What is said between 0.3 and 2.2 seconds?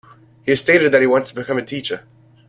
He has stated that he wants to become a teacher.